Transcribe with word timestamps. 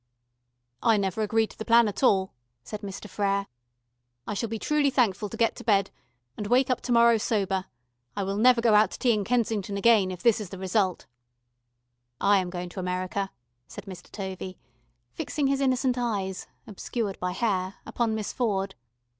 "I 0.81 0.97
never 0.97 1.21
agreed 1.21 1.51
to 1.51 1.57
the 1.59 1.63
plan 1.63 1.87
at 1.87 2.01
all," 2.01 2.33
said 2.63 2.81
Mr. 2.81 3.07
Frere. 3.07 3.45
"I 4.25 4.33
shall 4.33 4.49
be 4.49 4.57
truly 4.57 4.89
thankful 4.89 5.29
to 5.29 5.37
get 5.37 5.55
to 5.57 5.63
bed, 5.63 5.91
and 6.35 6.47
wake 6.47 6.71
up 6.71 6.81
to 6.81 6.91
morrow 6.91 7.19
sober. 7.19 7.65
I 8.15 8.23
will 8.23 8.37
never 8.37 8.61
go 8.61 8.73
out 8.73 8.89
to 8.89 8.97
tea 8.97 9.11
in 9.13 9.23
Kensington 9.23 9.77
again 9.77 10.09
if 10.09 10.23
this 10.23 10.41
is 10.41 10.49
the 10.49 10.57
result." 10.57 11.05
"I 12.19 12.39
am 12.39 12.49
going 12.49 12.69
to 12.69 12.79
America," 12.79 13.29
said 13.67 13.85
Mr. 13.85 14.09
Tovey, 14.09 14.57
fixing 15.11 15.45
his 15.45 15.61
innocent 15.61 15.99
eyes, 15.99 16.47
obscured 16.65 17.19
by 17.19 17.33
hair, 17.33 17.75
upon 17.85 18.15
Miss 18.15 18.33
Ford. 18.33 18.73